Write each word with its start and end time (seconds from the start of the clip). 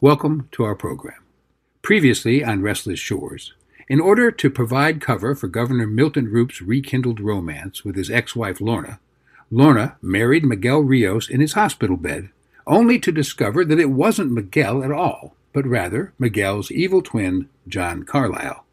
Welcome 0.00 0.48
to 0.52 0.64
our 0.64 0.74
program. 0.74 1.16
Previously 1.82 2.44
on 2.44 2.62
Restless 2.62 3.00
Shores, 3.00 3.54
in 3.88 4.00
order 4.00 4.30
to 4.30 4.50
provide 4.50 5.00
cover 5.00 5.34
for 5.34 5.48
Governor 5.48 5.86
Milton 5.86 6.30
Roupp's 6.30 6.60
rekindled 6.60 7.20
romance 7.20 7.84
with 7.84 7.96
his 7.96 8.10
ex 8.10 8.36
wife 8.36 8.60
Lorna, 8.60 9.00
Lorna 9.50 9.96
married 10.00 10.44
Miguel 10.44 10.80
Rios 10.80 11.28
in 11.28 11.40
his 11.40 11.54
hospital 11.54 11.96
bed, 11.96 12.28
only 12.66 12.98
to 13.00 13.10
discover 13.10 13.64
that 13.64 13.80
it 13.80 13.90
wasn't 13.90 14.30
Miguel 14.30 14.84
at 14.84 14.92
all, 14.92 15.34
but 15.52 15.66
rather 15.66 16.12
Miguel's 16.18 16.70
evil 16.70 17.02
twin, 17.02 17.48
John 17.66 18.04
Carlisle. 18.04 18.64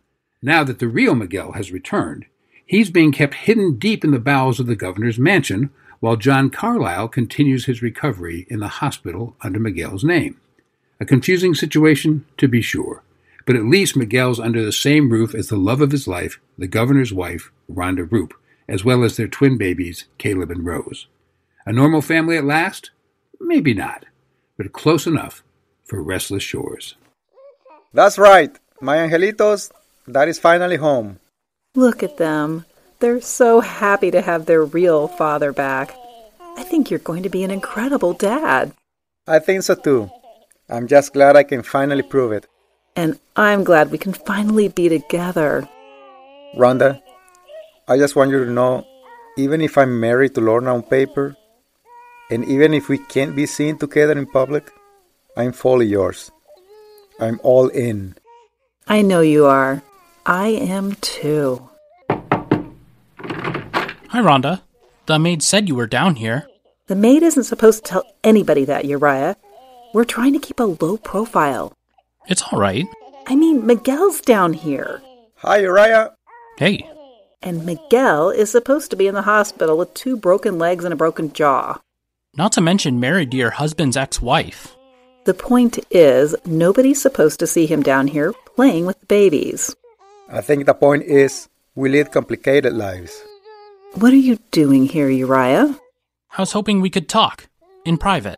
Now 0.41 0.63
that 0.65 0.79
the 0.79 0.87
real 0.87 1.15
Miguel 1.15 1.53
has 1.53 1.71
returned, 1.71 2.25
he's 2.65 2.91
being 2.91 3.11
kept 3.11 3.33
hidden 3.33 3.79
deep 3.79 4.03
in 4.03 4.11
the 4.11 4.19
bowels 4.19 4.59
of 4.59 4.67
the 4.67 4.75
governor's 4.75 5.17
mansion 5.17 5.71
while 5.99 6.17
John 6.17 6.49
Carlisle 6.51 7.07
continues 7.07 7.65
his 7.65 7.81
recovery 7.81 8.45
in 8.49 8.59
the 8.59 8.67
hospital 8.67 9.35
under 9.41 9.59
Miguel's 9.59 10.03
name. 10.03 10.39
A 10.99 11.05
confusing 11.05 11.53
situation, 11.53 12.25
to 12.37 12.47
be 12.47 12.61
sure, 12.61 13.03
but 13.45 13.55
at 13.55 13.65
least 13.65 13.95
Miguel's 13.95 14.39
under 14.39 14.63
the 14.63 14.71
same 14.71 15.09
roof 15.09 15.35
as 15.35 15.47
the 15.47 15.57
love 15.57 15.81
of 15.81 15.91
his 15.91 16.07
life, 16.07 16.39
the 16.57 16.67
governor's 16.67 17.13
wife, 17.13 17.51
Rhonda 17.71 18.07
Roupp, 18.07 18.33
as 18.67 18.83
well 18.83 19.03
as 19.03 19.15
their 19.15 19.27
twin 19.27 19.57
babies, 19.57 20.05
Caleb 20.17 20.51
and 20.51 20.65
Rose. 20.65 21.07
A 21.65 21.71
normal 21.71 22.01
family 22.01 22.37
at 22.37 22.45
last? 22.45 22.91
Maybe 23.39 23.73
not, 23.73 24.05
but 24.57 24.73
close 24.73 25.05
enough 25.05 25.43
for 25.85 26.01
restless 26.01 26.43
shores. 26.43 26.95
That's 27.93 28.17
right, 28.17 28.57
my 28.81 28.97
angelitos, 28.97 29.71
that 30.07 30.27
is 30.27 30.39
finally 30.39 30.77
home. 30.77 31.19
Look 31.75 32.01
at 32.03 32.17
them. 32.17 32.65
They're 32.99 33.21
so 33.21 33.59
happy 33.61 34.09
to 34.11 34.21
have 34.21 34.45
their 34.45 34.65
real 34.65 35.07
father 35.07 35.53
back. 35.53 35.95
I 36.57 36.63
think 36.63 36.89
you're 36.89 36.99
going 36.99 37.23
to 37.23 37.29
be 37.29 37.43
an 37.43 37.51
incredible 37.51 38.13
dad. 38.13 38.73
I 39.27 39.39
think 39.39 39.61
so 39.61 39.75
too. 39.75 40.09
I'm 40.69 40.87
just 40.87 41.13
glad 41.13 41.35
I 41.37 41.43
can 41.43 41.63
finally 41.63 42.03
prove 42.03 42.33
it. 42.33 42.45
And 42.95 43.19
I'm 43.35 43.63
glad 43.63 43.89
we 43.89 43.97
can 43.97 44.11
finally 44.11 44.67
be 44.67 44.89
together. 44.89 45.67
Rhonda, 46.55 47.01
I 47.87 47.97
just 47.97 48.15
want 48.15 48.31
you 48.31 48.43
to 48.43 48.51
know 48.51 48.85
even 49.37 49.61
if 49.61 49.77
I'm 49.77 49.99
married 49.99 50.35
to 50.35 50.41
Lorna 50.41 50.73
on 50.73 50.83
paper, 50.83 51.37
and 52.29 52.43
even 52.45 52.73
if 52.73 52.89
we 52.89 52.97
can't 52.97 53.35
be 53.35 53.45
seen 53.45 53.77
together 53.77 54.17
in 54.17 54.25
public, 54.25 54.71
I'm 55.37 55.53
fully 55.53 55.85
yours. 55.85 56.31
I'm 57.19 57.39
all 57.43 57.69
in. 57.69 58.15
I 58.87 59.03
know 59.03 59.21
you 59.21 59.45
are. 59.45 59.83
I 60.25 60.47
am 60.49 60.95
too. 60.95 61.69
Hi, 64.09 64.19
Rhonda. 64.19 64.61
The 65.05 65.19
maid 65.19 65.43
said 65.43 65.69
you 65.69 65.75
were 65.75 65.87
down 65.87 66.15
here. 66.15 66.47
The 66.87 66.95
maid 66.95 67.23
isn't 67.23 67.43
supposed 67.45 67.85
to 67.85 67.91
tell 67.91 68.03
anybody 68.23 68.65
that, 68.65 68.83
Uriah. 68.85 69.37
We're 69.97 70.03
trying 70.03 70.33
to 70.33 70.39
keep 70.39 70.59
a 70.59 70.75
low 70.79 70.97
profile. 70.97 71.73
It's 72.27 72.43
all 72.43 72.59
right. 72.59 72.85
I 73.25 73.35
mean, 73.35 73.65
Miguel's 73.65 74.21
down 74.21 74.53
here. 74.53 75.01
Hi, 75.37 75.57
Uriah. 75.57 76.13
Hey, 76.59 76.87
And 77.41 77.65
Miguel 77.65 78.29
is 78.29 78.51
supposed 78.51 78.91
to 78.91 78.95
be 78.95 79.07
in 79.07 79.15
the 79.15 79.23
hospital 79.23 79.75
with 79.75 79.95
two 79.95 80.15
broken 80.15 80.59
legs 80.59 80.83
and 80.83 80.93
a 80.93 80.95
broken 80.95 81.33
jaw. 81.33 81.79
not 82.35 82.51
to 82.51 82.61
mention 82.61 82.99
married 82.99 83.31
to 83.31 83.37
your 83.37 83.49
husband's 83.49 83.97
ex 83.97 84.21
wife. 84.21 84.75
The 85.25 85.33
point 85.33 85.79
is, 85.89 86.35
nobody's 86.45 87.01
supposed 87.01 87.39
to 87.39 87.47
see 87.47 87.65
him 87.65 87.81
down 87.81 88.05
here 88.05 88.33
playing 88.55 88.85
with 88.85 88.99
the 88.99 89.07
babies. 89.07 89.75
I 90.29 90.41
think 90.41 90.67
the 90.67 90.75
point 90.75 91.05
is 91.05 91.49
we 91.73 91.89
lead 91.89 92.11
complicated 92.11 92.73
lives. 92.73 93.19
What 93.95 94.13
are 94.13 94.25
you 94.29 94.37
doing 94.51 94.85
here, 94.85 95.09
Uriah? 95.09 95.75
I 96.37 96.41
was 96.43 96.51
hoping 96.51 96.81
we 96.81 96.91
could 96.91 97.09
talk 97.09 97.47
in 97.83 97.97
private. 97.97 98.37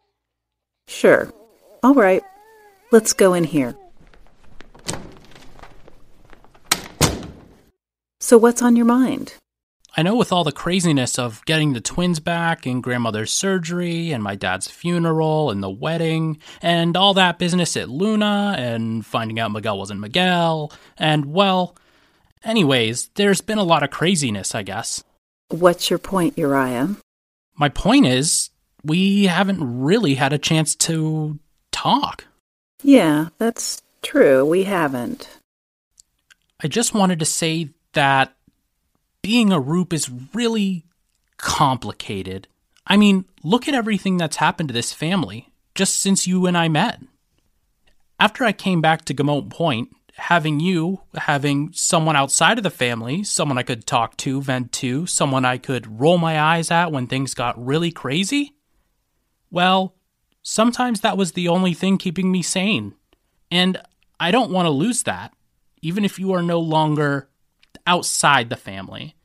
Sure. 0.87 1.33
All 1.81 1.93
right. 1.93 2.23
Let's 2.91 3.13
go 3.13 3.33
in 3.33 3.43
here. 3.43 3.75
So, 8.19 8.37
what's 8.37 8.61
on 8.61 8.75
your 8.75 8.85
mind? 8.85 9.33
I 9.97 10.03
know 10.03 10.15
with 10.15 10.31
all 10.31 10.43
the 10.43 10.51
craziness 10.51 11.17
of 11.17 11.43
getting 11.45 11.73
the 11.73 11.81
twins 11.81 12.19
back 12.19 12.65
and 12.65 12.83
grandmother's 12.83 13.31
surgery 13.31 14.11
and 14.11 14.23
my 14.23 14.35
dad's 14.35 14.67
funeral 14.67 15.49
and 15.49 15.63
the 15.63 15.69
wedding 15.69 16.37
and 16.61 16.95
all 16.95 17.13
that 17.15 17.39
business 17.39 17.75
at 17.75 17.89
Luna 17.89 18.55
and 18.57 19.05
finding 19.05 19.39
out 19.39 19.51
Miguel 19.51 19.77
wasn't 19.77 19.99
Miguel 19.99 20.71
and 20.97 21.25
well, 21.33 21.75
anyways, 22.43 23.09
there's 23.15 23.41
been 23.41 23.57
a 23.57 23.63
lot 23.63 23.83
of 23.83 23.89
craziness, 23.89 24.53
I 24.53 24.63
guess. 24.63 25.03
What's 25.49 25.89
your 25.89 25.99
point, 25.99 26.37
Uriah? 26.37 26.95
My 27.57 27.69
point 27.69 28.05
is, 28.05 28.51
we 28.83 29.25
haven't 29.25 29.81
really 29.81 30.15
had 30.15 30.33
a 30.33 30.37
chance 30.37 30.75
to 30.75 31.39
talk. 31.79 32.25
Yeah, 32.83 33.29
that's 33.37 33.81
true. 34.01 34.45
We 34.45 34.65
haven't. 34.65 35.39
I 36.61 36.67
just 36.67 36.93
wanted 36.93 37.19
to 37.19 37.25
say 37.25 37.69
that 37.93 38.35
being 39.21 39.53
a 39.53 39.61
Roupp 39.61 39.93
is 39.93 40.09
really 40.33 40.83
complicated. 41.37 42.47
I 42.85 42.97
mean, 42.97 43.25
look 43.43 43.67
at 43.67 43.73
everything 43.73 44.17
that's 44.17 44.37
happened 44.37 44.69
to 44.69 44.73
this 44.73 44.91
family 44.91 45.49
just 45.73 46.01
since 46.01 46.27
you 46.27 46.45
and 46.47 46.57
I 46.57 46.67
met. 46.67 46.99
After 48.19 48.43
I 48.43 48.51
came 48.51 48.81
back 48.81 49.05
to 49.05 49.13
Gamot 49.13 49.49
Point, 49.49 49.95
having 50.15 50.59
you, 50.59 50.99
having 51.15 51.71
someone 51.71 52.17
outside 52.17 52.57
of 52.57 52.63
the 52.63 52.69
family, 52.69 53.23
someone 53.23 53.57
I 53.57 53.63
could 53.63 53.85
talk 53.87 54.17
to, 54.17 54.41
vent 54.41 54.73
to, 54.73 55.05
someone 55.05 55.45
I 55.45 55.57
could 55.57 56.01
roll 56.01 56.17
my 56.17 56.37
eyes 56.37 56.71
at 56.71 56.91
when 56.91 57.07
things 57.07 57.33
got 57.33 57.65
really 57.65 57.91
crazy, 57.91 58.53
well, 59.49 59.95
sometimes 60.49 61.01
that 61.01 61.17
was 61.17 61.33
the 61.33 61.47
only 61.47 61.75
thing 61.75 61.97
keeping 61.97 62.31
me 62.31 62.41
sane. 62.41 62.95
And 63.51 63.79
I 64.19 64.31
don't 64.31 64.51
want 64.51 64.65
to 64.65 64.71
lose 64.71 65.03
that, 65.03 65.31
even 65.81 66.03
if 66.03 66.17
you 66.17 66.33
are 66.33 66.41
no 66.41 66.59
longer 66.59 67.29
outside 67.85 68.49
the 68.49 68.55
family. 68.55 69.15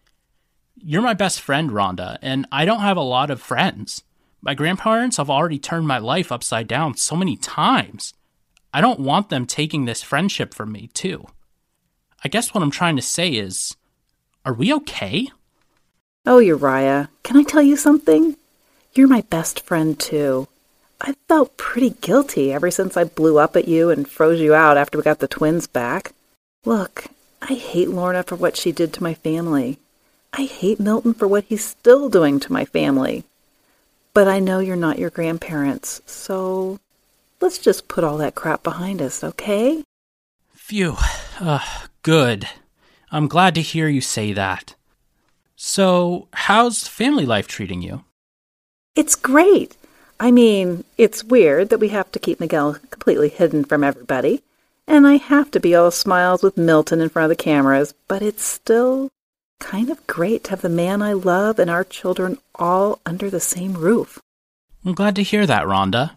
You're 0.76 1.02
my 1.02 1.14
best 1.14 1.40
friend, 1.40 1.70
Rhonda, 1.70 2.18
and 2.20 2.46
I 2.52 2.66
don't 2.66 2.80
have 2.80 2.98
a 2.98 3.02
lot 3.02 3.30
of 3.30 3.40
friends. 3.40 4.04
My 4.42 4.52
grandparents 4.54 5.16
have 5.16 5.30
already 5.30 5.58
turned 5.58 5.88
my 5.88 5.96
life 5.96 6.30
upside 6.30 6.68
down 6.68 6.98
so 6.98 7.16
many 7.16 7.36
times. 7.38 8.12
I 8.74 8.82
don't 8.82 9.00
want 9.00 9.30
them 9.30 9.46
taking 9.46 9.86
this 9.86 10.02
friendship 10.02 10.52
from 10.52 10.72
me, 10.72 10.90
too. 10.92 11.26
I 12.22 12.28
guess 12.28 12.52
what 12.52 12.62
I'm 12.62 12.70
trying 12.70 12.96
to 12.96 13.02
say 13.02 13.30
is 13.30 13.76
are 14.44 14.52
we 14.52 14.74
okay? 14.74 15.28
Oh, 16.26 16.38
Uriah, 16.38 17.08
can 17.22 17.38
I 17.38 17.44
tell 17.44 17.62
you 17.62 17.76
something? 17.78 18.36
You're 18.94 19.08
my 19.08 19.22
best 19.22 19.60
friend, 19.60 19.98
too. 19.98 20.48
I've 21.00 21.16
felt 21.28 21.56
pretty 21.56 21.90
guilty 21.90 22.52
ever 22.52 22.70
since 22.70 22.96
I 22.96 23.04
blew 23.04 23.38
up 23.38 23.56
at 23.56 23.68
you 23.68 23.90
and 23.90 24.08
froze 24.08 24.40
you 24.40 24.54
out 24.54 24.76
after 24.76 24.98
we 24.98 25.04
got 25.04 25.18
the 25.18 25.28
twins 25.28 25.66
back. 25.66 26.12
Look, 26.64 27.06
I 27.42 27.54
hate 27.54 27.90
Lorna 27.90 28.22
for 28.22 28.36
what 28.36 28.56
she 28.56 28.72
did 28.72 28.92
to 28.94 29.02
my 29.02 29.14
family. 29.14 29.78
I 30.32 30.44
hate 30.44 30.80
Milton 30.80 31.14
for 31.14 31.28
what 31.28 31.44
he's 31.44 31.64
still 31.64 32.08
doing 32.08 32.40
to 32.40 32.52
my 32.52 32.64
family. 32.64 33.24
But 34.14 34.28
I 34.28 34.38
know 34.38 34.60
you're 34.60 34.76
not 34.76 34.98
your 34.98 35.10
grandparents, 35.10 36.00
so 36.06 36.78
let's 37.40 37.58
just 37.58 37.88
put 37.88 38.04
all 38.04 38.16
that 38.18 38.34
crap 38.34 38.62
behind 38.62 39.02
us, 39.02 39.22
okay? 39.22 39.82
Phew. 40.54 40.96
Uh, 41.40 41.60
good. 42.02 42.48
I'm 43.10 43.28
glad 43.28 43.54
to 43.56 43.62
hear 43.62 43.88
you 43.88 44.00
say 44.00 44.32
that. 44.32 44.74
So, 45.56 46.28
how's 46.32 46.88
family 46.88 47.26
life 47.26 47.46
treating 47.46 47.82
you? 47.82 48.04
It's 48.96 49.14
great. 49.14 49.76
I 50.20 50.30
mean, 50.30 50.84
it's 50.96 51.24
weird 51.24 51.70
that 51.70 51.80
we 51.80 51.88
have 51.88 52.10
to 52.12 52.18
keep 52.18 52.40
Miguel 52.40 52.78
completely 52.90 53.28
hidden 53.28 53.64
from 53.64 53.82
everybody, 53.82 54.42
and 54.86 55.06
I 55.06 55.16
have 55.16 55.50
to 55.52 55.60
be 55.60 55.74
all 55.74 55.90
smiles 55.90 56.42
with 56.42 56.56
Milton 56.56 57.00
in 57.00 57.08
front 57.08 57.30
of 57.30 57.36
the 57.36 57.42
cameras, 57.42 57.94
but 58.06 58.22
it's 58.22 58.44
still 58.44 59.10
kind 59.58 59.90
of 59.90 60.06
great 60.06 60.44
to 60.44 60.50
have 60.50 60.62
the 60.62 60.68
man 60.68 61.02
I 61.02 61.14
love 61.14 61.58
and 61.58 61.70
our 61.70 61.84
children 61.84 62.38
all 62.54 63.00
under 63.04 63.28
the 63.28 63.40
same 63.40 63.74
roof. 63.74 64.20
I'm 64.84 64.94
glad 64.94 65.16
to 65.16 65.22
hear 65.22 65.46
that, 65.46 65.64
Rhonda. 65.64 66.12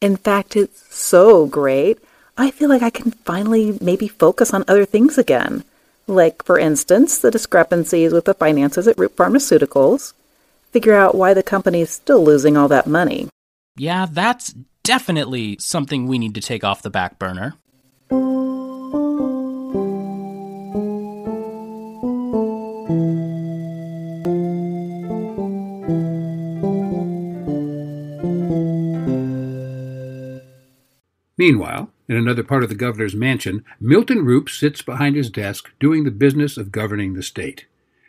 In 0.00 0.16
fact, 0.16 0.56
it's 0.56 0.94
so 0.94 1.46
great. 1.46 1.98
I 2.36 2.50
feel 2.50 2.68
like 2.68 2.82
I 2.82 2.90
can 2.90 3.12
finally 3.12 3.78
maybe 3.80 4.08
focus 4.08 4.52
on 4.52 4.64
other 4.66 4.84
things 4.84 5.18
again. 5.18 5.64
Like, 6.06 6.42
for 6.44 6.58
instance, 6.58 7.18
the 7.18 7.30
discrepancies 7.30 8.12
with 8.12 8.24
the 8.24 8.34
finances 8.34 8.88
at 8.88 8.96
Roupp 8.96 9.14
Pharmaceuticals. 9.14 10.12
Figure 10.72 10.94
out 10.94 11.14
why 11.14 11.32
the 11.32 11.42
company 11.42 11.80
is 11.80 11.90
still 11.90 12.22
losing 12.22 12.56
all 12.56 12.68
that 12.68 12.86
money 12.86 13.28
yeah, 13.76 14.06
that's 14.10 14.54
definitely 14.82 15.56
something 15.60 16.06
we 16.06 16.18
need 16.18 16.34
to 16.34 16.40
take 16.40 16.64
off 16.64 16.82
the 16.82 16.90
back 16.90 17.18
burner. 17.18 17.54
Meanwhile, 31.38 31.90
in 32.08 32.16
another 32.16 32.42
part 32.42 32.62
of 32.62 32.68
the 32.68 32.74
governor's 32.74 33.14
mansion, 33.14 33.64
Milton 33.78 34.24
Roupp 34.24 34.48
sits 34.48 34.80
behind 34.82 35.16
his 35.16 35.30
desk 35.30 35.70
doing 35.78 36.04
the 36.04 36.10
business 36.10 36.56
of 36.56 36.72
governing 36.72 37.14
the 37.14 37.22
state. 37.22 37.66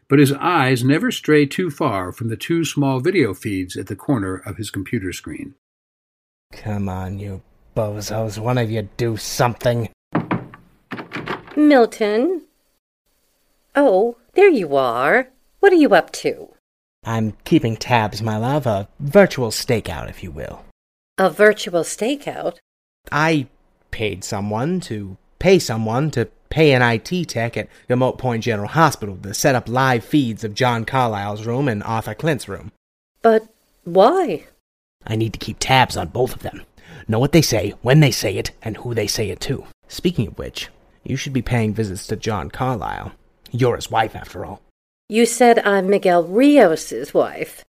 But 0.09 0.19
his 0.19 0.31
eyes 0.33 0.83
never 0.83 1.11
stray 1.11 1.45
too 1.45 1.69
far 1.69 2.11
from 2.11 2.29
the 2.29 2.37
two 2.37 2.63
small 2.63 2.99
video 2.99 3.33
feeds 3.33 3.75
at 3.75 3.87
the 3.87 3.95
corner 3.95 4.35
of 4.37 4.57
his 4.57 4.71
computer 4.71 5.11
screen. 5.11 5.55
Come 6.53 6.87
on, 6.87 7.19
you 7.19 7.41
bozos. 7.75 8.39
One 8.39 8.57
of 8.57 8.71
you 8.71 8.89
do 8.97 9.17
something. 9.17 9.89
Milton? 11.55 12.43
Oh, 13.75 14.17
there 14.33 14.49
you 14.49 14.75
are. 14.75 15.27
What 15.59 15.73
are 15.73 15.77
you 15.77 15.93
up 15.93 16.11
to? 16.13 16.53
I'm 17.03 17.33
keeping 17.43 17.75
tabs, 17.75 18.21
my 18.21 18.37
love. 18.37 18.65
A 18.65 18.87
virtual 18.99 19.49
stakeout, 19.49 20.09
if 20.09 20.23
you 20.23 20.31
will. 20.31 20.63
A 21.17 21.29
virtual 21.29 21.81
stakeout? 21.81 22.57
I 23.11 23.47
paid 23.91 24.23
someone 24.23 24.79
to 24.81 25.17
pay 25.39 25.59
someone 25.59 26.11
to 26.11 26.29
pay 26.49 26.73
an 26.73 26.81
IT 26.81 27.29
tech 27.29 27.57
at 27.57 27.69
Remote 27.89 28.17
Point 28.17 28.43
General 28.43 28.69
Hospital 28.69 29.17
to 29.17 29.33
set 29.33 29.55
up 29.55 29.67
live 29.67 30.03
feeds 30.03 30.43
of 30.43 30.53
John 30.53 30.85
Carlisle's 30.85 31.45
room 31.45 31.67
and 31.67 31.83
Arthur 31.83 32.15
Klint's 32.15 32.47
room. 32.47 32.71
But 33.21 33.47
why? 33.83 34.45
I 35.05 35.15
need 35.15 35.33
to 35.33 35.39
keep 35.39 35.57
tabs 35.59 35.97
on 35.97 36.09
both 36.09 36.35
of 36.35 36.43
them. 36.43 36.63
Know 37.07 37.19
what 37.19 37.31
they 37.31 37.41
say, 37.41 37.73
when 37.81 37.99
they 38.01 38.11
say 38.11 38.37
it, 38.37 38.51
and 38.61 38.77
who 38.77 38.93
they 38.93 39.07
say 39.07 39.29
it 39.29 39.39
to. 39.41 39.65
Speaking 39.87 40.27
of 40.27 40.37
which, 40.37 40.69
you 41.03 41.15
should 41.15 41.33
be 41.33 41.41
paying 41.41 41.73
visits 41.73 42.07
to 42.07 42.15
John 42.15 42.49
Carlisle. 42.49 43.13
You're 43.51 43.77
his 43.77 43.89
wife, 43.89 44.15
after 44.15 44.45
all. 44.45 44.61
You 45.07 45.25
said 45.25 45.59
I'm 45.59 45.89
Miguel 45.89 46.23
Rios's 46.23 47.13
wife. 47.13 47.63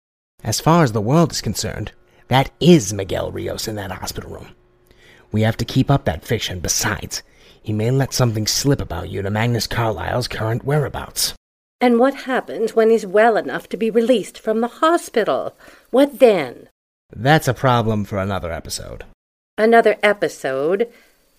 As 0.43 0.59
far 0.59 0.83
as 0.83 0.91
the 0.91 1.01
world 1.01 1.31
is 1.31 1.41
concerned, 1.41 1.91
that 2.29 2.49
is 2.59 2.93
Miguel 2.93 3.31
Rios 3.31 3.67
in 3.67 3.75
that 3.75 3.91
hospital 3.91 4.31
room. 4.31 4.55
We 5.31 5.43
have 5.43 5.57
to 5.57 5.65
keep 5.65 5.91
up 5.91 6.05
that 6.05 6.25
fiction. 6.25 6.59
Besides, 6.59 7.21
he 7.67 7.73
may 7.73 7.91
let 7.91 8.13
something 8.13 8.47
slip 8.47 8.79
about 8.79 9.09
you 9.09 9.21
to 9.21 9.29
Magnus 9.29 9.67
Carlisle's 9.67 10.29
current 10.29 10.63
whereabouts. 10.63 11.33
And 11.81 11.99
what 11.99 12.23
happens 12.23 12.73
when 12.73 12.89
he's 12.89 13.05
well 13.05 13.35
enough 13.35 13.67
to 13.67 13.75
be 13.75 13.91
released 13.91 14.39
from 14.39 14.61
the 14.61 14.69
hospital? 14.79 15.53
What 15.89 16.19
then? 16.19 16.69
That's 17.13 17.45
a 17.45 17.53
problem 17.53 18.05
for 18.05 18.19
another 18.19 18.53
episode. 18.53 19.03
Another 19.57 19.97
episode? 20.01 20.87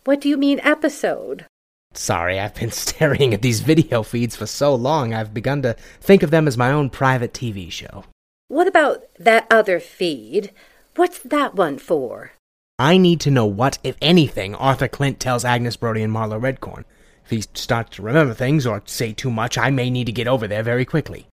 What 0.05 0.21
do 0.21 0.29
you 0.29 0.37
mean, 0.37 0.61
episode? 0.61 1.47
Sorry, 1.95 2.39
I've 2.39 2.55
been 2.55 2.73
staring 2.85 3.33
at 3.33 3.41
these 3.41 3.61
video 3.61 4.03
feeds 4.03 4.37
for 4.37 4.45
so 4.45 4.75
long 4.75 5.15
I've 5.15 5.33
begun 5.33 5.63
to 5.63 5.77
think 5.99 6.23
of 6.23 6.31
them 6.31 6.47
as 6.47 6.59
my 6.59 6.71
own 6.71 6.91
private 6.91 7.33
TV 7.33 7.73
show. 7.73 8.05
What 8.49 8.67
about 8.67 9.05
that 9.19 9.47
other 9.51 9.81
feed? 9.81 10.51
What's 10.95 11.21
that 11.21 11.55
one 11.55 11.79
for? 11.79 12.33
I 12.79 12.97
need 12.97 13.21
to 13.21 13.31
know 13.31 13.47
what, 13.47 13.79
if 13.83 13.97
anything, 14.01 14.55
Arthur 14.55 14.87
Klint 14.87 15.19
tells 15.19 15.45
Agnes 15.45 15.77
Brody 15.77 16.03
and 16.03 16.13
Marlowe 16.13 16.39
Redcorn. 16.41 16.85
If 17.25 17.31
he 17.31 17.41
starts 17.55 17.97
to 17.97 18.03
remember 18.03 18.35
things 18.35 18.67
or 18.67 18.83
say 18.87 19.13
too 19.13 19.31
much, 19.31 19.59
I 19.59 19.71
may 19.71 19.91
need 19.91 20.07
to 20.07 20.13
get 20.13 20.29
over 20.29 20.47
there 20.47 20.63
very 20.63 20.85
quickly. 20.85 21.27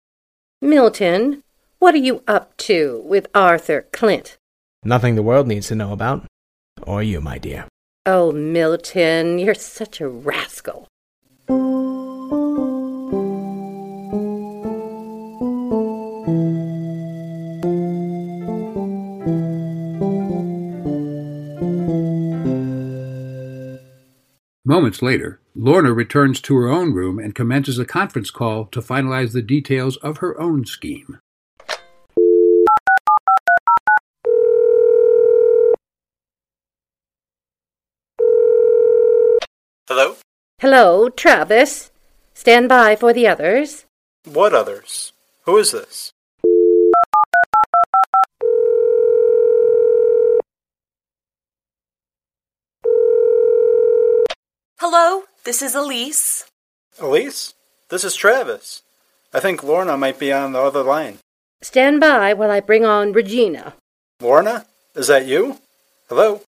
Milton, 0.62 1.42
what 1.78 1.94
are 1.94 1.98
you 1.98 2.22
up 2.26 2.56
to 2.56 3.02
with 3.04 3.26
Arthur 3.34 3.86
Klint? 3.92 4.38
Nothing 4.84 5.16
the 5.16 5.22
world 5.22 5.46
needs 5.46 5.68
to 5.68 5.74
know 5.74 5.92
about. 5.92 6.24
Or 6.82 7.02
you, 7.02 7.20
my 7.20 7.36
dear. 7.36 7.66
Oh, 8.06 8.32
Milton, 8.32 9.38
you're 9.38 9.54
such 9.54 10.00
a 10.00 10.08
rascal. 10.08 10.88
Moments 24.66 25.02
later, 25.02 25.40
Lorna 25.54 25.92
returns 25.92 26.40
to 26.40 26.56
her 26.56 26.70
own 26.70 26.94
room 26.94 27.18
and 27.18 27.34
commences 27.34 27.78
a 27.78 27.84
conference 27.84 28.30
call 28.30 28.64
to 28.68 28.80
finalize 28.80 29.34
the 29.34 29.42
details 29.42 29.98
of 29.98 30.18
her 30.18 30.40
own 30.40 30.64
scheme. 30.64 31.18
Hello? 39.86 40.16
Hello, 40.60 41.10
Travis. 41.10 41.90
Stand 42.32 42.70
by 42.70 42.96
for 42.96 43.12
the 43.12 43.28
others. 43.28 43.84
What 44.24 44.54
others? 44.54 45.12
Who 45.42 45.58
is 45.58 45.72
this? 45.72 46.13
Hello, 54.86 55.22
this 55.44 55.62
is 55.62 55.74
Elise. 55.74 56.44
Elise? 57.00 57.54
This 57.88 58.04
is 58.04 58.14
Travis. 58.14 58.82
I 59.32 59.40
think 59.40 59.64
Lorna 59.64 59.96
might 59.96 60.18
be 60.18 60.30
on 60.30 60.52
the 60.52 60.60
other 60.60 60.82
line. 60.82 61.20
Stand 61.62 62.00
by 62.00 62.34
while 62.34 62.50
I 62.50 62.60
bring 62.60 62.84
on 62.84 63.14
Regina. 63.14 63.72
Lorna? 64.20 64.66
Is 64.94 65.06
that 65.06 65.24
you? 65.24 65.56
Hello? 66.10 66.42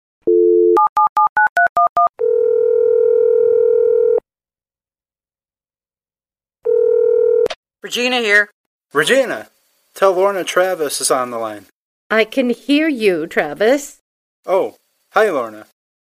Regina 7.81 8.17
here. 8.17 8.49
Regina! 8.91 9.47
Tell 9.93 10.11
Lorna 10.11 10.43
Travis 10.43 10.99
is 10.99 11.09
on 11.09 11.31
the 11.31 11.37
line. 11.37 11.67
I 12.11 12.25
can 12.25 12.49
hear 12.49 12.89
you, 12.89 13.27
Travis. 13.27 14.01
Oh, 14.45 14.75
hi, 15.11 15.29
Lorna. 15.29 15.67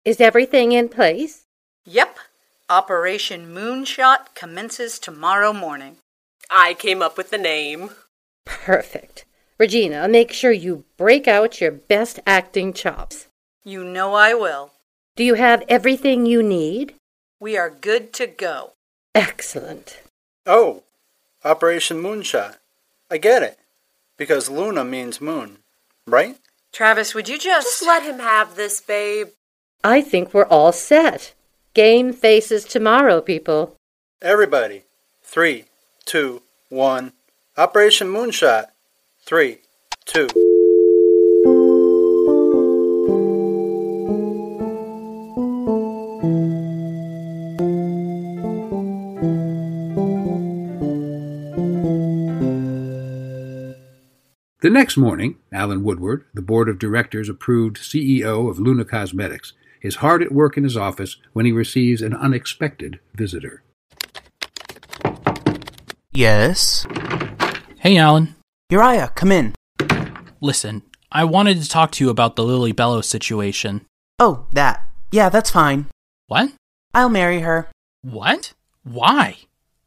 Is 0.04 0.20
everything 0.20 0.72
in 0.72 0.90
place? 0.90 1.46
Yep. 1.86 2.18
Operation 2.68 3.54
Moonshot 3.54 4.34
commences 4.34 4.98
tomorrow 4.98 5.52
morning. 5.52 5.96
I 6.50 6.74
came 6.74 7.00
up 7.02 7.16
with 7.16 7.30
the 7.30 7.38
name. 7.38 7.90
Perfect. 8.44 9.24
Regina, 9.58 10.06
make 10.08 10.32
sure 10.32 10.52
you 10.52 10.84
break 10.96 11.26
out 11.26 11.60
your 11.60 11.70
best 11.70 12.20
acting 12.26 12.72
chops. 12.72 13.28
You 13.64 13.84
know 13.84 14.14
I 14.14 14.34
will. 14.34 14.72
Do 15.16 15.24
you 15.24 15.34
have 15.34 15.62
everything 15.68 16.26
you 16.26 16.42
need? 16.42 16.94
We 17.40 17.56
are 17.56 17.70
good 17.70 18.12
to 18.14 18.26
go. 18.26 18.72
Excellent. 19.14 20.00
Oh, 20.46 20.82
Operation 21.44 22.02
Moonshot. 22.02 22.56
I 23.10 23.18
get 23.18 23.42
it. 23.42 23.58
Because 24.16 24.50
Luna 24.50 24.84
means 24.84 25.20
moon, 25.20 25.58
right? 26.06 26.36
Travis, 26.72 27.14
would 27.14 27.28
you 27.28 27.38
just. 27.38 27.66
Just 27.66 27.86
let 27.86 28.02
him 28.02 28.18
have 28.18 28.54
this, 28.54 28.80
babe. 28.80 29.28
I 29.82 30.02
think 30.02 30.32
we're 30.32 30.44
all 30.44 30.72
set. 30.72 31.34
Game 31.72 32.12
faces 32.12 32.64
tomorrow, 32.64 33.20
people. 33.20 33.76
Everybody. 34.20 34.82
Three, 35.22 35.66
two, 36.04 36.42
one. 36.68 37.12
Operation 37.56 38.08
Moonshot. 38.08 38.66
Three, 39.24 39.58
two. 40.04 40.26
The 54.62 54.68
next 54.68 54.96
morning, 54.96 55.36
Alan 55.52 55.84
Woodward, 55.84 56.24
the 56.34 56.42
board 56.42 56.68
of 56.68 56.80
directors 56.80 57.28
approved 57.28 57.76
CEO 57.76 58.50
of 58.50 58.58
Luna 58.58 58.84
Cosmetics, 58.84 59.52
is 59.82 59.96
hard 59.96 60.22
at 60.22 60.32
work 60.32 60.56
in 60.56 60.64
his 60.64 60.76
office 60.76 61.16
when 61.32 61.46
he 61.46 61.52
receives 61.52 62.02
an 62.02 62.14
unexpected 62.14 63.00
visitor. 63.14 63.62
Yes? 66.12 66.86
Hey, 67.78 67.96
Alan. 67.96 68.34
Uriah, 68.68 69.12
come 69.14 69.32
in. 69.32 69.54
Listen, 70.40 70.82
I 71.12 71.24
wanted 71.24 71.62
to 71.62 71.68
talk 71.68 71.92
to 71.92 72.04
you 72.04 72.10
about 72.10 72.36
the 72.36 72.44
Lily 72.44 72.72
Belo's 72.72 73.08
situation. 73.08 73.86
Oh, 74.18 74.46
that. 74.52 74.86
Yeah, 75.12 75.28
that's 75.28 75.50
fine. 75.50 75.86
What? 76.26 76.52
I'll 76.94 77.08
marry 77.08 77.40
her. 77.40 77.68
What? 78.02 78.52
Why? 78.84 79.38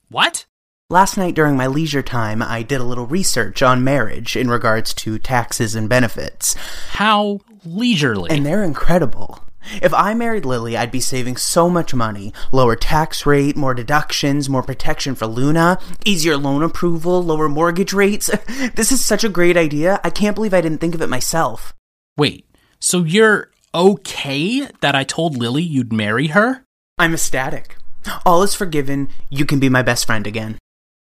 What? 0.10 0.46
Last 0.90 1.18
night 1.18 1.34
during 1.34 1.58
my 1.58 1.68
leisure 1.68 2.04
time, 2.04 2.42
I 2.42 2.62
did 2.62 2.82
a 2.82 2.84
little 2.84 3.08
research 3.08 3.64
on 3.64 3.84
marriage 3.84 4.36
in 4.36 4.50
regards 4.50 4.94
to 4.96 5.18
taxes 5.18 5.76
and 5.76 5.90
benefits. 5.90 6.56
How 6.92 7.40
leisurely. 7.66 8.30
And 8.30 8.46
they're 8.46 8.64
incredible. 8.64 9.44
If 9.82 9.94
I 9.94 10.14
married 10.14 10.46
Lily, 10.46 10.78
I'd 10.78 10.92
be 10.92 11.00
saving 11.00 11.38
so 11.38 11.70
much 11.70 11.94
money. 11.94 12.34
Lower 12.52 12.76
tax 12.76 13.26
rate, 13.26 13.56
more 13.56 13.74
deductions, 13.74 14.50
more 14.50 14.64
protection 14.64 15.16
for 15.16 15.28
Luna, 15.28 15.80
easier 16.06 16.38
loan 16.38 16.64
approval, 16.64 17.24
lower 17.24 17.50
mortgage 17.50 17.94
rates. 17.94 18.28
this 18.76 18.92
is 18.92 19.04
such 19.04 19.24
a 19.24 19.30
great 19.30 19.58
idea. 19.58 20.00
I 20.04 20.10
can't 20.10 20.36
believe 20.36 20.54
I 20.54 20.62
didn't 20.62 20.80
think 20.80 20.96
of 20.96 21.02
it 21.02 21.10
myself. 21.10 21.74
Wait, 22.18 22.46
so 22.80 23.04
you're 23.04 23.52
okay 23.74 24.68
that 24.82 24.96
I 24.96 25.04
told 25.04 25.38
Lily 25.38 25.64
you'd 25.64 25.94
marry 25.94 26.28
her? 26.28 26.64
I'm 26.98 27.14
ecstatic. 27.14 27.78
All 28.26 28.44
is 28.44 28.54
forgiven. 28.54 29.10
You 29.30 29.46
can 29.46 29.60
be 29.60 29.70
my 29.70 29.82
best 29.82 30.06
friend 30.06 30.28
again. 30.28 30.58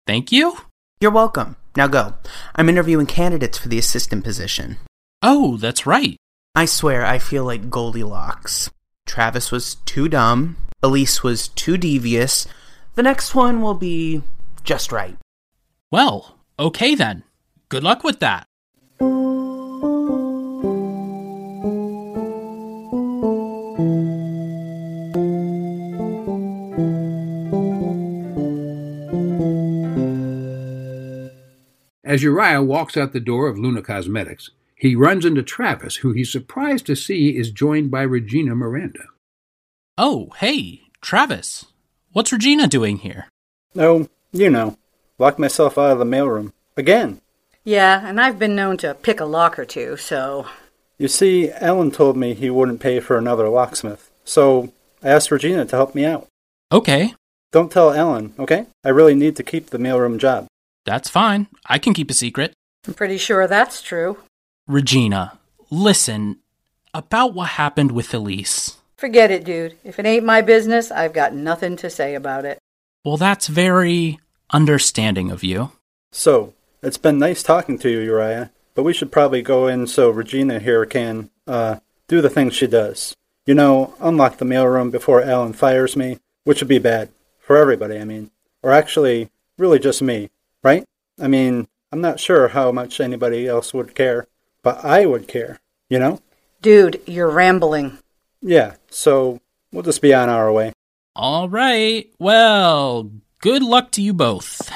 Thank 0.07 0.33
you? 0.33 0.57
You're 1.01 1.11
welcome. 1.11 1.57
Now 1.77 1.87
go. 1.87 2.15
I'm 2.55 2.69
interviewing 2.69 3.07
candidates 3.07 3.57
for 3.57 3.69
the 3.69 3.79
assistant 3.79 4.25
position. 4.25 4.77
Oh, 5.23 5.57
that's 5.57 5.87
right. 5.87 6.17
I 6.61 6.67
swear 6.67 7.07
I 7.07 7.17
feel 7.17 7.47
like 7.47 7.71
Goldilocks. 7.71 8.69
Travis 9.07 9.51
was 9.51 9.77
too 9.87 10.11
dumb. 10.11 10.59
Elise 10.83 11.23
was 11.23 11.49
too 11.49 11.79
devious. 11.79 12.47
The 12.97 13.03
next 13.03 13.35
one 13.35 13.63
will 13.63 13.73
be 13.73 14.23
just 14.63 14.93
right. 14.93 15.17
Well, 15.91 16.37
okay 16.59 16.95
then. 16.95 17.23
Good 17.71 17.83
luck 17.83 18.05
with 18.05 18.21
that. 18.21 18.45
As 32.05 32.23
Uriah 32.23 32.63
walks 32.63 32.99
out 32.99 33.15
the 33.15 33.21
door 33.21 33.49
of 33.49 33.59
Luna 33.59 33.81
Cosmetics, 33.81 34.51
he 34.81 34.97
runs 34.97 35.27
into 35.27 35.43
Travis, 35.43 35.97
who 35.97 36.13
he's 36.13 36.33
surprised 36.33 36.87
to 36.87 36.97
see 36.97 37.37
is 37.37 37.51
joined 37.51 37.91
by 37.91 38.01
Regina 38.01 38.55
Miranda. 38.55 39.05
Oh, 39.99 40.31
hey, 40.39 40.81
Travis. 41.03 41.67
What's 42.13 42.33
Regina 42.33 42.67
doing 42.67 42.99
here? 42.99 43.29
Oh, 43.77 44.09
you 44.33 44.49
know, 44.49 44.79
locked 45.19 45.39
myself 45.39 45.77
out 45.77 45.93
of 45.93 45.99
the 45.99 46.05
mailroom. 46.07 46.53
Again. 46.79 47.21
Yeah, 47.63 48.07
and 48.09 48.19
I've 48.19 48.39
been 48.39 48.57
known 48.57 48.79
to 48.79 48.95
pick 48.95 49.21
a 49.21 49.27
lock 49.27 49.59
or 49.59 49.67
two, 49.67 49.99
so. 49.99 50.47
You 50.97 51.09
see, 51.09 51.51
Alan 51.51 51.91
told 51.91 52.17
me 52.17 52.33
he 52.33 52.49
wouldn't 52.49 52.81
pay 52.81 53.01
for 53.01 53.19
another 53.19 53.51
locksmith, 53.51 54.11
so 54.25 54.73
I 55.03 55.11
asked 55.11 55.31
Regina 55.31 55.67
to 55.67 55.77
help 55.77 55.95
me 55.95 56.07
out. 56.07 56.27
Okay, 56.73 57.15
Don't 57.53 57.71
tell 57.71 57.93
Alan, 57.93 58.33
okay? 58.39 58.67
I 58.83 58.89
really 58.89 59.15
need 59.15 59.37
to 59.37 59.43
keep 59.43 59.67
the 59.67 59.79
mailroom 59.79 60.17
job. 60.19 60.47
that's 60.87 61.11
fine. 61.11 61.49
I 61.67 61.79
can 61.79 61.93
keep 61.93 62.11
a 62.11 62.15
secret. 62.15 62.55
I'm 62.89 62.95
pretty 62.95 63.19
sure 63.19 63.47
that's 63.47 63.83
true. 63.83 64.17
Regina, 64.71 65.37
listen 65.69 66.39
about 66.95 67.35
what 67.35 67.49
happened 67.49 67.91
with 67.91 68.15
Elise. 68.15 68.77
Forget 68.97 69.33
it, 69.33 69.45
dude. 69.45 69.77
If 69.83 69.99
it 69.99 70.07
ain't 70.07 70.25
my 70.25 70.43
business, 70.43 70.93
I've 70.93 71.13
got 71.13 71.35
nothing 71.35 71.77
to 71.79 71.91
say 71.91 72.15
about 72.15 72.45
it. 72.45 72.61
Well, 73.05 73.17
that's 73.17 73.49
very 73.49 74.21
understanding 74.53 75.33
of 75.33 75.43
you. 75.43 75.73
So, 76.13 76.55
it's 76.85 76.99
been 76.99 77.19
nice 77.19 77.43
talking 77.43 77.81
to 77.81 77.91
you, 77.91 77.99
Uriah, 77.99 78.53
but 78.75 78.85
we 78.85 78.93
should 78.93 79.11
probably 79.11 79.43
go 79.43 79.67
in 79.67 79.89
so 79.89 80.09
Regina 80.09 80.61
here 80.61 80.87
can, 80.87 81.31
uh, 81.49 81.81
do 82.07 82.21
the 82.21 82.31
things 82.31 82.55
she 82.55 82.69
does. 82.69 83.17
You 83.47 83.55
know, 83.55 83.95
unlock 83.99 84.37
the 84.37 84.45
mailroom 84.45 84.93
before 84.93 85.21
Alan 85.21 85.53
fires 85.53 85.97
me, 85.97 86.19
which 86.45 86.61
would 86.61 86.69
be 86.69 86.79
bad. 86.79 87.11
For 87.41 87.57
everybody, 87.57 87.99
I 87.99 88.05
mean. 88.05 88.31
Or 88.63 88.71
actually, 88.71 89.31
really 89.59 89.81
just 89.81 90.01
me, 90.01 90.31
right? 90.63 90.85
I 91.19 91.27
mean, 91.27 91.67
I'm 91.91 92.01
not 92.01 92.21
sure 92.21 92.49
how 92.49 92.71
much 92.71 93.01
anybody 93.01 93.49
else 93.49 93.75
would 93.75 93.97
care, 93.97 94.29
but 94.63 94.85
I 94.85 95.07
would 95.07 95.29
care, 95.29 95.59
you 95.89 95.99
know? 95.99 96.21
Dude, 96.63 97.01
you're 97.07 97.31
rambling. 97.31 97.99
Yeah, 98.43 98.75
so 98.91 99.41
we'll 99.73 99.83
just 99.83 100.03
be 100.03 100.15
on 100.15 100.29
our 100.29 100.53
way. 100.53 100.73
All 101.17 101.49
right. 101.49 102.11
Well, 102.19 103.11
good 103.41 103.63
luck 103.63 103.91
to 103.93 104.03
you 104.03 104.13
both. 104.13 104.71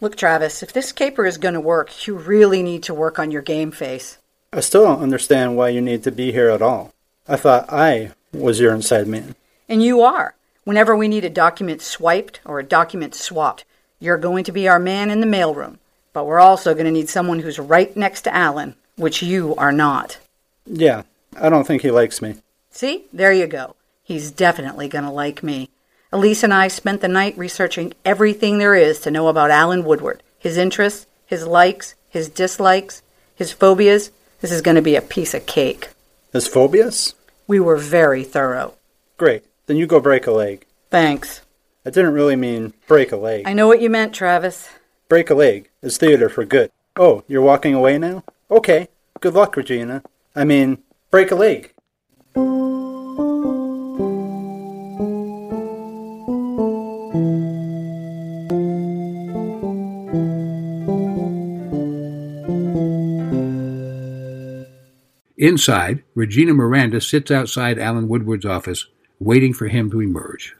Look, 0.00 0.16
Travis, 0.16 0.62
if 0.62 0.72
this 0.72 0.92
caper 0.92 1.26
is 1.26 1.36
going 1.36 1.54
to 1.54 1.60
work, 1.60 2.06
you 2.06 2.16
really 2.16 2.62
need 2.62 2.82
to 2.84 2.94
work 2.94 3.18
on 3.18 3.30
your 3.30 3.42
game 3.42 3.70
face. 3.70 4.18
I 4.52 4.60
still 4.60 4.84
don't 4.84 5.02
understand 5.02 5.56
why 5.56 5.68
you 5.68 5.80
need 5.80 6.02
to 6.04 6.10
be 6.10 6.32
here 6.32 6.50
at 6.50 6.62
all. 6.62 6.92
I 7.28 7.36
thought 7.36 7.72
I 7.72 8.12
was 8.32 8.58
your 8.58 8.74
inside 8.74 9.06
man. 9.06 9.36
And 9.68 9.82
you 9.82 10.00
are. 10.00 10.34
Whenever 10.64 10.96
we 10.96 11.06
need 11.06 11.24
a 11.24 11.30
document 11.30 11.82
swiped 11.82 12.40
or 12.44 12.58
a 12.58 12.64
document 12.64 13.14
swapped, 13.14 13.64
you're 13.98 14.18
going 14.18 14.44
to 14.44 14.52
be 14.52 14.66
our 14.66 14.78
man 14.78 15.10
in 15.10 15.20
the 15.20 15.26
mailroom. 15.26 15.78
But 16.12 16.26
we're 16.26 16.40
also 16.40 16.74
going 16.74 16.86
to 16.86 16.92
need 16.92 17.08
someone 17.08 17.40
who's 17.40 17.58
right 17.58 17.94
next 17.96 18.22
to 18.22 18.34
Alan, 18.34 18.74
which 18.96 19.22
you 19.22 19.54
are 19.56 19.72
not. 19.72 20.18
Yeah, 20.66 21.02
I 21.40 21.48
don't 21.48 21.66
think 21.66 21.82
he 21.82 21.90
likes 21.90 22.20
me. 22.20 22.36
See? 22.70 23.06
There 23.12 23.32
you 23.32 23.46
go. 23.46 23.76
He's 24.02 24.30
definitely 24.30 24.88
going 24.88 25.04
to 25.04 25.10
like 25.10 25.42
me. 25.42 25.70
Elise 26.12 26.42
and 26.42 26.52
I 26.52 26.68
spent 26.68 27.00
the 27.00 27.08
night 27.08 27.38
researching 27.38 27.92
everything 28.04 28.58
there 28.58 28.74
is 28.74 28.98
to 29.00 29.10
know 29.10 29.28
about 29.28 29.50
Alan 29.50 29.84
Woodward 29.84 30.22
his 30.40 30.56
interests, 30.56 31.06
his 31.26 31.46
likes, 31.46 31.94
his 32.08 32.28
dislikes, 32.28 33.02
his 33.36 33.52
phobias. 33.52 34.10
This 34.40 34.50
is 34.50 34.62
going 34.62 34.76
to 34.76 34.82
be 34.82 34.96
a 34.96 35.02
piece 35.02 35.34
of 35.34 35.44
cake. 35.44 35.90
His 36.32 36.48
phobias? 36.48 37.14
We 37.46 37.60
were 37.60 37.76
very 37.76 38.24
thorough. 38.24 38.74
Great. 39.18 39.44
Then 39.66 39.76
you 39.76 39.86
go 39.86 40.00
break 40.00 40.26
a 40.26 40.32
leg. 40.32 40.64
Thanks. 40.90 41.42
I 41.84 41.90
didn't 41.90 42.14
really 42.14 42.36
mean 42.36 42.72
break 42.86 43.12
a 43.12 43.16
leg. 43.16 43.46
I 43.46 43.52
know 43.52 43.68
what 43.68 43.82
you 43.82 43.90
meant, 43.90 44.14
Travis. 44.14 44.68
Break 45.08 45.28
a 45.28 45.34
leg 45.34 45.69
is 45.82 45.96
theater 45.96 46.28
for 46.28 46.44
good. 46.44 46.70
Oh, 46.96 47.24
you're 47.28 47.42
walking 47.42 47.74
away 47.74 47.98
now? 47.98 48.24
Okay. 48.50 48.88
Good 49.20 49.34
luck, 49.34 49.56
Regina. 49.56 50.02
I 50.34 50.44
mean, 50.44 50.78
break 51.10 51.30
a 51.30 51.34
leg. 51.34 51.72
Inside, 65.36 66.02
Regina 66.14 66.52
Miranda 66.52 67.00
sits 67.00 67.30
outside 67.30 67.78
Alan 67.78 68.08
Woodward's 68.08 68.44
office, 68.44 68.86
waiting 69.18 69.54
for 69.54 69.68
him 69.68 69.90
to 69.90 70.00
emerge. 70.00 70.54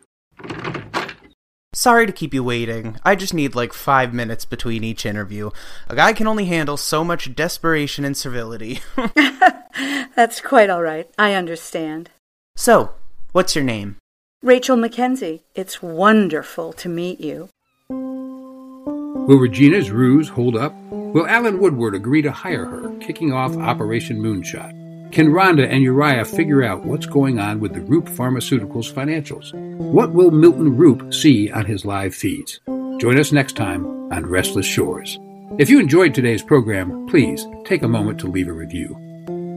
Sorry 1.80 2.04
to 2.04 2.12
keep 2.12 2.34
you 2.34 2.44
waiting. 2.44 2.98
I 3.06 3.14
just 3.14 3.32
need 3.32 3.54
like 3.54 3.72
five 3.72 4.12
minutes 4.12 4.44
between 4.44 4.84
each 4.84 5.06
interview. 5.06 5.48
A 5.88 5.96
guy 5.96 6.12
can 6.12 6.26
only 6.26 6.44
handle 6.44 6.76
so 6.76 7.02
much 7.02 7.34
desperation 7.34 8.04
and 8.04 8.14
servility. 8.14 8.80
That's 10.14 10.42
quite 10.42 10.68
all 10.68 10.82
right. 10.82 11.08
I 11.18 11.32
understand. 11.32 12.10
so, 12.54 12.92
what's 13.32 13.54
your 13.56 13.64
name? 13.64 13.96
Rachel 14.42 14.76
Mackenzie, 14.76 15.40
it's 15.54 15.82
wonderful 15.82 16.74
to 16.74 16.90
meet 16.90 17.18
you. 17.18 17.48
Will 17.88 19.38
Regina's 19.38 19.90
ruse 19.90 20.28
hold 20.28 20.56
up? 20.56 20.74
Will 20.90 21.26
Alan 21.26 21.60
Woodward 21.60 21.94
agree 21.94 22.20
to 22.20 22.30
hire 22.30 22.66
her, 22.66 22.90
kicking 22.98 23.32
off 23.32 23.56
Operation 23.56 24.20
Moonshot? 24.20 24.89
Can 25.12 25.32
Rhonda 25.32 25.68
and 25.68 25.82
Uriah 25.82 26.24
figure 26.24 26.62
out 26.62 26.84
what's 26.84 27.04
going 27.04 27.40
on 27.40 27.58
with 27.58 27.74
the 27.74 27.80
Roupp 27.80 28.08
Pharmaceuticals 28.08 28.92
financials? 28.92 29.52
What 29.78 30.12
will 30.12 30.30
Milton 30.30 30.76
Roupp 30.76 31.12
see 31.12 31.50
on 31.50 31.64
his 31.64 31.84
live 31.84 32.14
feeds? 32.14 32.60
Join 32.98 33.18
us 33.18 33.32
next 33.32 33.56
time 33.56 33.84
on 34.12 34.26
Restless 34.26 34.66
Shores. 34.66 35.18
If 35.58 35.68
you 35.68 35.80
enjoyed 35.80 36.14
today's 36.14 36.44
program, 36.44 37.08
please 37.08 37.44
take 37.64 37.82
a 37.82 37.88
moment 37.88 38.20
to 38.20 38.28
leave 38.28 38.46
a 38.46 38.52
review. 38.52 38.96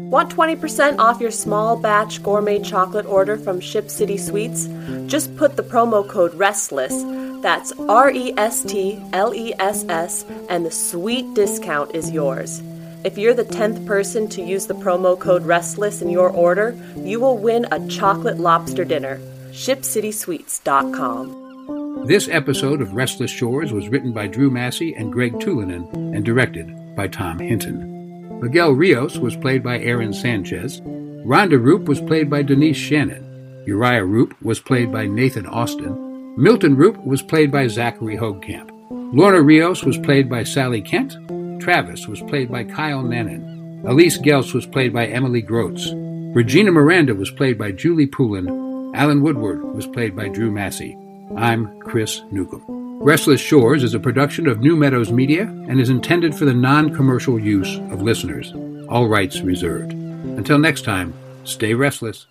Want 0.10 0.36
20% 0.36 0.98
off 0.98 1.22
your 1.22 1.30
small 1.30 1.76
batch 1.78 2.24
gourmet 2.24 2.60
chocolate 2.60 3.06
order 3.06 3.38
from 3.38 3.60
Ship 3.60 3.92
City 3.92 4.18
Sweets? 4.18 4.68
Just 5.06 5.36
put 5.38 5.56
the 5.56 5.64
promo 5.64 6.08
code 6.08 6.34
RESTLESS, 6.34 7.44
that's 7.44 7.74
R 7.88 8.10
E 8.10 8.34
S 8.38 8.64
T 8.64 9.00
L 9.14 9.36
E 9.36 9.54
S 9.60 9.86
S, 9.88 10.26
and 10.50 10.66
the 10.66 10.72
sweet 10.72 11.32
discount 11.36 11.94
is 11.94 12.10
yours. 12.10 12.64
If 13.04 13.18
you're 13.18 13.34
the 13.34 13.44
10th 13.44 13.86
person 13.86 14.30
to 14.30 14.42
use 14.42 14.68
the 14.68 14.76
promo 14.76 15.20
code 15.20 15.46
RESTLESS 15.46 16.02
in 16.02 16.10
your 16.10 16.30
order, 16.30 16.74
you 16.96 17.20
will 17.20 17.38
win 17.38 17.68
a 17.70 17.86
chocolate 17.90 18.40
lobster 18.40 18.86
dinner. 18.86 19.20
ShipCitySweets.com. 19.52 22.06
This 22.08 22.30
episode 22.30 22.82
of 22.82 22.94
Restless 22.94 23.30
Shores 23.30 23.74
was 23.74 23.90
written 23.90 24.14
by 24.14 24.28
Drew 24.28 24.50
Massey 24.50 24.96
and 24.96 25.12
Greg 25.12 25.34
Tulinen 25.34 26.16
and 26.16 26.24
directed 26.24 26.96
by 26.96 27.10
Tom 27.10 27.40
Hinton. 27.40 28.40
Miguel 28.40 28.72
Rios 28.72 29.18
was 29.18 29.36
played 29.36 29.64
by 29.64 29.80
Aaron 29.80 30.14
Sanchez. 30.14 30.80
Rhonda 30.80 31.62
Roupp 31.62 31.84
was 31.86 32.00
played 32.00 32.30
by 32.30 32.42
Denise 32.42 32.78
Shannon. 32.78 33.64
Uriah 33.68 34.06
Roupp 34.06 34.34
was 34.42 34.62
played 34.62 34.94
by 34.94 35.08
Nathan 35.08 35.46
Austin. 35.46 36.36
Milton 36.38 36.78
Roupp 36.78 37.06
was 37.06 37.22
played 37.22 37.52
by 37.52 37.68
Zachary 37.68 38.16
Hoagkamp. 38.16 38.70
Lorna 39.14 39.42
Rios 39.42 39.84
was 39.84 39.98
played 39.98 40.30
by 40.30 40.44
Sally 40.44 40.82
Kent. 40.82 41.18
Travis 41.63 42.10
was 42.10 42.22
played 42.24 42.51
by 42.51 42.65
Kyle 42.65 43.01
Nannon. 43.01 43.86
Elise 43.88 44.17
Gels 44.17 44.53
was 44.53 44.65
played 44.65 44.91
by 44.91 45.08
Emily 45.08 45.41
Groats. 45.41 45.91
Regina 45.93 46.72
Miranda 46.72 47.15
was 47.15 47.32
played 47.32 47.58
by 47.58 47.72
Julie 47.72 48.05
Poulin. 48.05 48.91
Alan 48.93 49.22
Woodward 49.22 49.63
was 49.74 49.88
played 49.88 50.13
by 50.13 50.27
Drew 50.27 50.51
Massey. 50.51 50.98
I'm 51.38 51.79
Chris 51.79 52.22
Newcomb. 52.32 52.65
Restless 53.01 53.39
Shores 53.39 53.82
is 53.82 53.93
a 53.93 54.00
production 54.00 54.46
of 54.46 54.60
New 54.60 54.75
Meadows 54.75 55.10
Media 55.10 55.43
and 55.43 55.79
is 55.79 55.89
intended 55.89 56.36
for 56.36 56.43
the 56.43 56.53
non 56.53 56.93
commercial 56.93 57.39
use 57.39 57.77
of 57.93 58.01
listeners. 58.01 58.51
All 58.89 59.08
rights 59.08 59.39
reserved. 59.39 59.93
Until 59.93 60.60
next 60.60 60.84
time, 60.84 61.13
stay 61.46 61.74
restless. 61.74 62.25